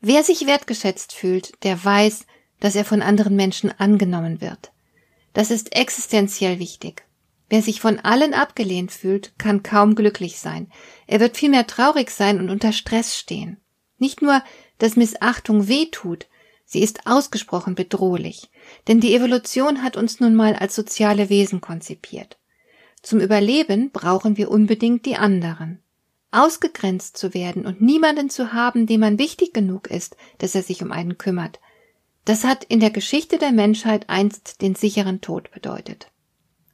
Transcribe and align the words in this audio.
Wer 0.00 0.24
sich 0.24 0.46
wertgeschätzt 0.46 1.12
fühlt, 1.12 1.52
der 1.62 1.84
weiß, 1.84 2.24
dass 2.58 2.74
er 2.74 2.84
von 2.84 3.02
anderen 3.02 3.36
Menschen 3.36 3.70
angenommen 3.78 4.40
wird. 4.40 4.72
Das 5.34 5.50
ist 5.50 5.76
existenziell 5.76 6.58
wichtig. 6.58 7.04
Wer 7.50 7.62
sich 7.62 7.80
von 7.80 7.98
allen 7.98 8.32
abgelehnt 8.32 8.92
fühlt, 8.92 9.32
kann 9.38 9.62
kaum 9.62 9.94
glücklich 9.94 10.38
sein. 10.38 10.70
Er 11.06 11.20
wird 11.20 11.36
vielmehr 11.36 11.66
traurig 11.66 12.10
sein 12.10 12.38
und 12.38 12.48
unter 12.48 12.72
Stress 12.72 13.16
stehen. 13.16 13.58
Nicht 13.98 14.22
nur, 14.22 14.42
dass 14.78 14.96
Missachtung 14.96 15.68
weh 15.68 15.86
tut, 15.86 16.28
sie 16.64 16.80
ist 16.80 17.06
ausgesprochen 17.06 17.74
bedrohlich. 17.74 18.50
Denn 18.88 19.00
die 19.00 19.14
Evolution 19.14 19.82
hat 19.82 19.96
uns 19.96 20.20
nun 20.20 20.34
mal 20.34 20.54
als 20.54 20.74
soziale 20.74 21.28
Wesen 21.28 21.60
konzipiert. 21.60 22.38
Zum 23.02 23.20
Überleben 23.20 23.90
brauchen 23.90 24.36
wir 24.36 24.50
unbedingt 24.50 25.04
die 25.04 25.16
anderen 25.16 25.82
ausgegrenzt 26.30 27.16
zu 27.16 27.34
werden 27.34 27.66
und 27.66 27.80
niemanden 27.80 28.30
zu 28.30 28.52
haben, 28.52 28.86
dem 28.86 29.00
man 29.00 29.18
wichtig 29.18 29.52
genug 29.52 29.90
ist, 29.90 30.16
dass 30.38 30.54
er 30.54 30.62
sich 30.62 30.82
um 30.82 30.92
einen 30.92 31.18
kümmert. 31.18 31.60
Das 32.24 32.44
hat 32.44 32.64
in 32.64 32.80
der 32.80 32.90
Geschichte 32.90 33.38
der 33.38 33.52
Menschheit 33.52 34.08
einst 34.08 34.62
den 34.62 34.74
sicheren 34.74 35.20
Tod 35.20 35.50
bedeutet. 35.50 36.10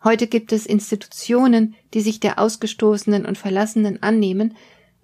Heute 0.04 0.26
gibt 0.26 0.52
es 0.52 0.66
Institutionen, 0.66 1.74
die 1.94 2.00
sich 2.00 2.20
der 2.20 2.38
Ausgestoßenen 2.38 3.24
und 3.24 3.38
Verlassenen 3.38 4.02
annehmen, 4.02 4.56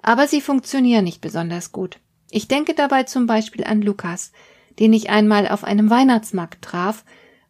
aber 0.03 0.29
sie 0.29 0.41
funktionieren 0.41 1.05
nicht 1.05 1.21
besonders 1.21 1.73
gut. 1.73 1.99
Ich 2.31 2.49
denke 2.49 2.75
dabei 2.75 3.05
zum 3.05 3.27
Beispiel 3.27 3.65
an 3.65 3.83
Lukas, 3.83 4.33
den 4.79 4.93
ich 4.93 5.11
einmal 5.11 5.49
auf 5.49 5.65
einem 5.65 5.91
Weihnachtsmarkt 5.91 6.63
traf, 6.63 7.05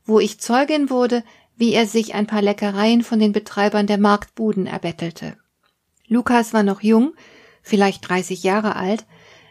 wo 0.04 0.18
ich 0.18 0.40
Zeugin 0.40 0.90
wurde, 0.90 1.24
wie 1.56 1.72
er 1.72 1.86
sich 1.86 2.14
ein 2.14 2.26
paar 2.26 2.42
Leckereien 2.42 3.02
von 3.02 3.18
den 3.18 3.32
Betreibern 3.32 3.86
der 3.86 3.98
Marktbuden 3.98 4.66
erbettelte. 4.66 5.36
Lukas 6.12 6.52
war 6.52 6.62
noch 6.62 6.82
jung, 6.82 7.14
vielleicht 7.62 8.08
30 8.08 8.42
Jahre 8.42 8.76
alt. 8.76 9.04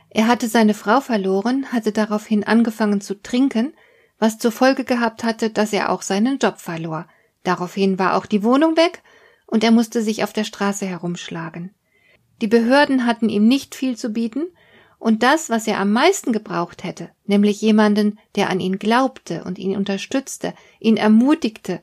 Er 0.09 0.27
hatte 0.27 0.47
seine 0.47 0.73
Frau 0.73 1.01
verloren, 1.01 1.71
hatte 1.71 1.91
daraufhin 1.91 2.43
angefangen 2.43 3.01
zu 3.01 3.21
trinken, 3.21 3.73
was 4.19 4.37
zur 4.37 4.51
Folge 4.51 4.83
gehabt 4.83 5.23
hatte, 5.23 5.49
dass 5.49 5.73
er 5.73 5.89
auch 5.89 6.01
seinen 6.01 6.37
Job 6.37 6.59
verlor. 6.59 7.07
Daraufhin 7.43 7.97
war 7.97 8.15
auch 8.15 8.25
die 8.25 8.43
Wohnung 8.43 8.77
weg 8.77 9.01
und 9.47 9.63
er 9.63 9.71
musste 9.71 10.01
sich 10.01 10.23
auf 10.23 10.33
der 10.33 10.43
Straße 10.43 10.85
herumschlagen. 10.85 11.73
Die 12.41 12.47
Behörden 12.47 13.05
hatten 13.05 13.29
ihm 13.29 13.47
nicht 13.47 13.75
viel 13.75 13.97
zu 13.97 14.09
bieten, 14.09 14.47
und 15.01 15.23
das, 15.23 15.49
was 15.49 15.65
er 15.65 15.79
am 15.79 15.91
meisten 15.91 16.31
gebraucht 16.31 16.83
hätte, 16.83 17.09
nämlich 17.25 17.59
jemanden, 17.59 18.19
der 18.35 18.51
an 18.51 18.59
ihn 18.59 18.77
glaubte 18.77 19.43
und 19.43 19.57
ihn 19.57 19.75
unterstützte, 19.75 20.53
ihn 20.79 20.95
ermutigte, 20.95 21.81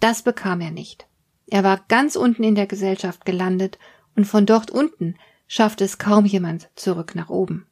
das 0.00 0.22
bekam 0.22 0.62
er 0.62 0.70
nicht. 0.70 1.06
Er 1.46 1.62
war 1.62 1.84
ganz 1.88 2.16
unten 2.16 2.42
in 2.42 2.54
der 2.54 2.66
Gesellschaft 2.66 3.26
gelandet 3.26 3.78
und 4.16 4.24
von 4.24 4.46
dort 4.46 4.70
unten 4.70 5.16
schafft 5.46 5.80
es 5.80 5.98
kaum 5.98 6.24
jemand 6.24 6.68
zurück 6.74 7.14
nach 7.14 7.30
oben. 7.30 7.66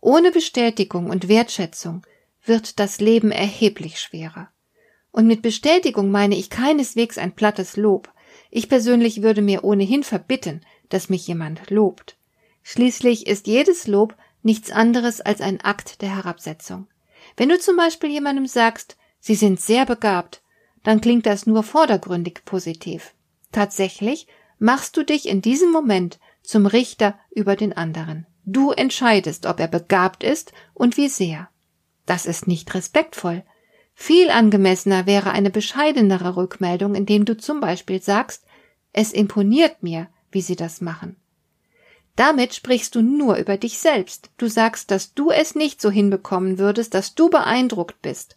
Ohne 0.00 0.30
Bestätigung 0.30 1.10
und 1.10 1.28
Wertschätzung 1.28 2.06
wird 2.44 2.78
das 2.78 3.00
Leben 3.00 3.30
erheblich 3.30 4.00
schwerer. 4.00 4.48
Und 5.10 5.26
mit 5.26 5.42
Bestätigung 5.42 6.10
meine 6.10 6.36
ich 6.36 6.50
keineswegs 6.50 7.18
ein 7.18 7.32
plattes 7.32 7.76
Lob. 7.76 8.12
Ich 8.50 8.68
persönlich 8.68 9.22
würde 9.22 9.42
mir 9.42 9.64
ohnehin 9.64 10.04
verbitten, 10.04 10.60
dass 10.88 11.08
mich 11.08 11.26
jemand 11.26 11.70
lobt. 11.70 12.16
Schließlich 12.62 13.26
ist 13.26 13.46
jedes 13.46 13.86
Lob 13.86 14.14
nichts 14.42 14.70
anderes 14.70 15.20
als 15.20 15.40
ein 15.40 15.60
Akt 15.60 16.02
der 16.02 16.14
Herabsetzung. 16.14 16.86
Wenn 17.36 17.48
du 17.48 17.58
zum 17.58 17.76
Beispiel 17.76 18.10
jemandem 18.10 18.46
sagst, 18.46 18.96
Sie 19.20 19.34
sind 19.34 19.60
sehr 19.60 19.84
begabt, 19.84 20.42
dann 20.84 21.00
klingt 21.00 21.26
das 21.26 21.46
nur 21.46 21.62
vordergründig 21.62 22.44
positiv. 22.44 23.14
Tatsächlich 23.52 24.28
machst 24.58 24.96
du 24.96 25.04
dich 25.04 25.28
in 25.28 25.42
diesem 25.42 25.70
Moment 25.70 26.18
zum 26.42 26.66
Richter 26.66 27.18
über 27.30 27.56
den 27.56 27.72
anderen. 27.72 28.26
Du 28.44 28.72
entscheidest, 28.72 29.46
ob 29.46 29.60
er 29.60 29.68
begabt 29.68 30.24
ist 30.24 30.52
und 30.74 30.96
wie 30.96 31.08
sehr. 31.08 31.48
Das 32.06 32.24
ist 32.24 32.46
nicht 32.46 32.74
respektvoll. 32.74 33.42
Viel 33.94 34.30
angemessener 34.30 35.06
wäre 35.06 35.32
eine 35.32 35.50
bescheidenere 35.50 36.36
Rückmeldung, 36.36 36.94
indem 36.94 37.24
du 37.24 37.36
zum 37.36 37.60
Beispiel 37.60 38.00
sagst, 38.00 38.44
es 38.92 39.12
imponiert 39.12 39.82
mir, 39.82 40.08
wie 40.30 40.40
sie 40.40 40.56
das 40.56 40.80
machen. 40.80 41.16
Damit 42.16 42.54
sprichst 42.54 42.94
du 42.94 43.02
nur 43.02 43.36
über 43.36 43.56
dich 43.58 43.78
selbst. 43.78 44.30
Du 44.38 44.48
sagst, 44.48 44.90
dass 44.90 45.14
du 45.14 45.30
es 45.30 45.54
nicht 45.54 45.80
so 45.80 45.90
hinbekommen 45.90 46.58
würdest, 46.58 46.94
dass 46.94 47.14
du 47.14 47.28
beeindruckt 47.28 48.00
bist. 48.02 48.36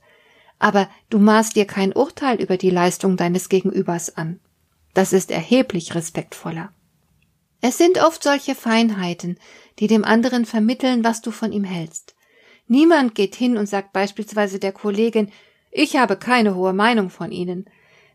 Aber 0.59 0.89
du 1.09 1.17
maßt 1.17 1.55
dir 1.55 1.65
kein 1.65 1.93
Urteil 1.93 2.39
über 2.39 2.57
die 2.57 2.69
Leistung 2.69 3.17
deines 3.17 3.49
Gegenübers 3.49 4.17
an. 4.17 4.39
Das 4.93 5.13
ist 5.13 5.31
erheblich 5.31 5.95
respektvoller. 5.95 6.71
Es 7.61 7.77
sind 7.77 8.03
oft 8.03 8.23
solche 8.23 8.55
Feinheiten, 8.55 9.37
die 9.79 9.87
dem 9.87 10.03
anderen 10.03 10.45
vermitteln, 10.45 11.03
was 11.03 11.21
du 11.21 11.31
von 11.31 11.51
ihm 11.51 11.63
hältst. 11.63 12.15
Niemand 12.67 13.15
geht 13.15 13.35
hin 13.35 13.57
und 13.57 13.67
sagt 13.67 13.93
beispielsweise 13.93 14.57
der 14.57 14.71
Kollegin, 14.71 15.31
ich 15.71 15.97
habe 15.97 16.15
keine 16.15 16.55
hohe 16.55 16.73
Meinung 16.73 17.09
von 17.09 17.31
Ihnen. 17.31 17.65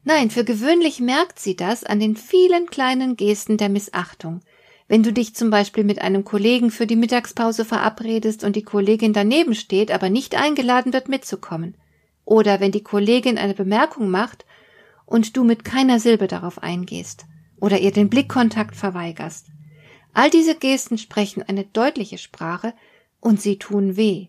Nein, 0.03 0.31
für 0.31 0.44
gewöhnlich 0.44 1.00
merkt 1.00 1.38
sie 1.38 1.56
das 1.56 1.84
an 1.84 2.00
den 2.00 2.16
vielen 2.16 2.66
kleinen 2.66 3.16
Gesten 3.16 3.59
der 3.59 3.69
Missachtung. 3.69 4.41
Wenn 4.88 5.03
du 5.03 5.12
dich 5.12 5.34
zum 5.34 5.50
Beispiel 5.50 5.84
mit 5.84 6.00
einem 6.00 6.25
Kollegen 6.25 6.70
für 6.70 6.86
die 6.86 6.97
Mittagspause 6.97 7.65
verabredest 7.65 8.44
und 8.44 8.56
die 8.56 8.62
Kollegin 8.62 9.12
daneben 9.12 9.54
steht, 9.54 9.91
aber 9.91 10.09
nicht 10.09 10.36
eingeladen 10.36 10.92
wird 10.94 11.09
mitzukommen. 11.09 11.76
Oder 12.25 12.60
wenn 12.60 12.72
die 12.72 12.82
Kollegin 12.82 13.36
eine 13.36 13.54
Bemerkung 13.54 14.09
macht 14.09 14.46
und 15.06 15.37
du 15.37 15.44
mit 15.44 15.65
keiner 15.65 15.99
Silbe 16.00 16.27
darauf 16.27 16.62
eingehst 16.62 17.25
oder 17.59 17.81
ihr 17.81 17.93
den 17.93 18.11
Blickkontakt 18.11 18.77
verweigerst. 18.77 19.47
All 20.12 20.31
diese 20.31 20.55
Gesten 20.55 20.99
sprechen 20.99 21.43
eine 21.43 21.65
deutliche 21.65 22.19
Sprache 22.19 22.75
und 23.21 23.41
sie 23.41 23.59
tun 23.59 23.97
weh. 23.97 24.28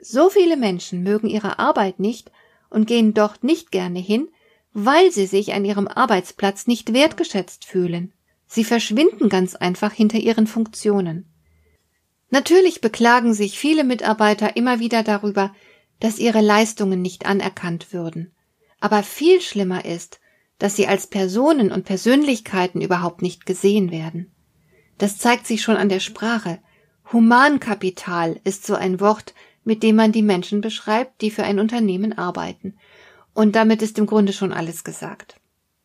So 0.00 0.28
viele 0.30 0.56
Menschen 0.56 1.02
mögen 1.02 1.28
ihre 1.28 1.58
Arbeit 1.58 1.98
nicht 1.98 2.30
und 2.70 2.86
gehen 2.86 3.14
dort 3.14 3.42
nicht 3.42 3.70
gerne 3.70 3.98
hin, 3.98 4.28
weil 4.72 5.10
sie 5.10 5.26
sich 5.26 5.54
an 5.54 5.64
ihrem 5.64 5.88
Arbeitsplatz 5.88 6.66
nicht 6.66 6.92
wertgeschätzt 6.92 7.64
fühlen. 7.64 8.12
Sie 8.46 8.64
verschwinden 8.64 9.28
ganz 9.28 9.54
einfach 9.54 9.92
hinter 9.92 10.18
ihren 10.18 10.46
Funktionen. 10.46 11.26
Natürlich 12.30 12.80
beklagen 12.80 13.34
sich 13.34 13.58
viele 13.58 13.84
Mitarbeiter 13.84 14.56
immer 14.56 14.80
wieder 14.80 15.02
darüber, 15.02 15.54
dass 16.00 16.18
ihre 16.18 16.40
Leistungen 16.40 17.02
nicht 17.02 17.26
anerkannt 17.26 17.92
würden. 17.92 18.32
Aber 18.80 19.02
viel 19.02 19.40
schlimmer 19.40 19.84
ist, 19.84 20.20
dass 20.58 20.76
sie 20.76 20.86
als 20.86 21.06
Personen 21.06 21.70
und 21.70 21.84
Persönlichkeiten 21.84 22.80
überhaupt 22.80 23.22
nicht 23.22 23.46
gesehen 23.46 23.90
werden. 23.90 24.32
Das 24.98 25.18
zeigt 25.18 25.46
sich 25.46 25.62
schon 25.62 25.76
an 25.76 25.88
der 25.88 26.00
Sprache. 26.00 26.58
Humankapital 27.12 28.40
ist 28.44 28.66
so 28.66 28.74
ein 28.74 29.00
Wort, 29.00 29.34
mit 29.64 29.82
dem 29.82 29.96
man 29.96 30.12
die 30.12 30.22
Menschen 30.22 30.60
beschreibt, 30.60 31.20
die 31.20 31.30
für 31.30 31.44
ein 31.44 31.58
Unternehmen 31.58 32.16
arbeiten. 32.16 32.76
Und 33.34 33.54
damit 33.54 33.82
ist 33.82 33.98
im 33.98 34.06
Grunde 34.06 34.32
schon 34.32 34.52
alles 34.52 34.82
gesagt. 34.82 35.40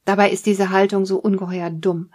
Dabei 0.05 0.31
ist 0.31 0.45
diese 0.45 0.69
Haltung 0.69 1.05
so 1.05 1.17
ungeheuer 1.17 1.69
dumm. 1.69 2.11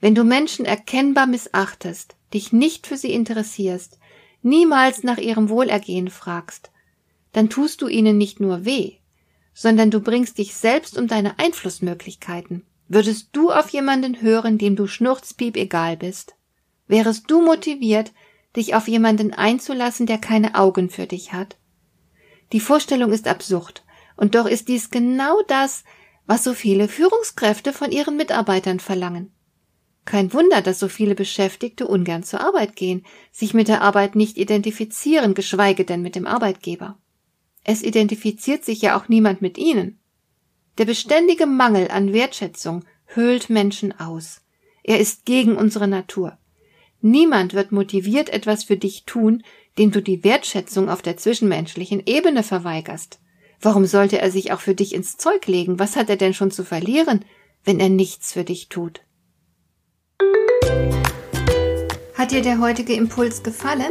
Wenn 0.00 0.14
du 0.14 0.24
Menschen 0.24 0.64
erkennbar 0.64 1.26
missachtest, 1.26 2.16
dich 2.32 2.52
nicht 2.52 2.86
für 2.86 2.96
sie 2.96 3.12
interessierst, 3.12 3.98
niemals 4.42 5.02
nach 5.02 5.18
ihrem 5.18 5.48
Wohlergehen 5.48 6.08
fragst, 6.08 6.70
dann 7.32 7.50
tust 7.50 7.82
du 7.82 7.88
ihnen 7.88 8.16
nicht 8.16 8.40
nur 8.40 8.64
weh, 8.64 8.98
sondern 9.58 9.90
du 9.90 10.00
bringst 10.00 10.36
dich 10.36 10.54
selbst 10.54 10.98
um 10.98 11.08
deine 11.08 11.38
Einflussmöglichkeiten. 11.38 12.66
Würdest 12.88 13.30
du 13.32 13.50
auf 13.50 13.70
jemanden 13.70 14.20
hören, 14.20 14.58
dem 14.58 14.76
du 14.76 14.86
schnurzpiep 14.86 15.56
egal 15.56 15.96
bist? 15.96 16.36
Wärest 16.88 17.24
du 17.30 17.40
motiviert, 17.40 18.12
dich 18.54 18.74
auf 18.74 18.86
jemanden 18.86 19.32
einzulassen, 19.32 20.04
der 20.04 20.18
keine 20.18 20.56
Augen 20.56 20.90
für 20.90 21.06
dich 21.06 21.32
hat? 21.32 21.56
Die 22.52 22.60
Vorstellung 22.60 23.12
ist 23.12 23.26
absurd, 23.26 23.82
und 24.14 24.34
doch 24.34 24.44
ist 24.44 24.68
dies 24.68 24.90
genau 24.90 25.40
das, 25.48 25.84
was 26.26 26.44
so 26.44 26.52
viele 26.52 26.86
Führungskräfte 26.86 27.72
von 27.72 27.90
ihren 27.90 28.18
Mitarbeitern 28.18 28.78
verlangen. 28.78 29.32
Kein 30.04 30.34
Wunder, 30.34 30.60
dass 30.60 30.78
so 30.78 30.88
viele 30.88 31.14
Beschäftigte 31.14 31.86
ungern 31.86 32.22
zur 32.22 32.42
Arbeit 32.42 32.76
gehen, 32.76 33.06
sich 33.32 33.54
mit 33.54 33.68
der 33.68 33.80
Arbeit 33.80 34.16
nicht 34.16 34.36
identifizieren, 34.36 35.32
geschweige 35.32 35.86
denn 35.86 36.02
mit 36.02 36.14
dem 36.14 36.26
Arbeitgeber. 36.26 36.98
Es 37.68 37.82
identifiziert 37.82 38.64
sich 38.64 38.80
ja 38.80 38.96
auch 38.96 39.08
niemand 39.08 39.42
mit 39.42 39.58
ihnen. 39.58 39.98
Der 40.78 40.84
beständige 40.84 41.46
Mangel 41.46 41.90
an 41.90 42.12
Wertschätzung 42.12 42.84
höhlt 43.06 43.50
Menschen 43.50 43.98
aus. 43.98 44.42
Er 44.84 45.00
ist 45.00 45.24
gegen 45.24 45.56
unsere 45.56 45.88
Natur. 45.88 46.38
Niemand 47.00 47.54
wird 47.54 47.72
motiviert 47.72 48.28
etwas 48.28 48.62
für 48.62 48.76
dich 48.76 49.04
tun, 49.04 49.42
dem 49.78 49.90
du 49.90 50.00
die 50.00 50.22
Wertschätzung 50.22 50.88
auf 50.88 51.02
der 51.02 51.16
zwischenmenschlichen 51.16 52.04
Ebene 52.06 52.44
verweigerst. 52.44 53.18
Warum 53.60 53.84
sollte 53.84 54.20
er 54.20 54.30
sich 54.30 54.52
auch 54.52 54.60
für 54.60 54.76
dich 54.76 54.94
ins 54.94 55.16
Zeug 55.16 55.48
legen? 55.48 55.80
Was 55.80 55.96
hat 55.96 56.08
er 56.08 56.16
denn 56.16 56.34
schon 56.34 56.52
zu 56.52 56.62
verlieren, 56.62 57.24
wenn 57.64 57.80
er 57.80 57.88
nichts 57.88 58.32
für 58.32 58.44
dich 58.44 58.68
tut? 58.68 59.00
Hat 62.14 62.30
dir 62.30 62.42
der 62.42 62.60
heutige 62.60 62.92
Impuls 62.92 63.42
gefallen? 63.42 63.90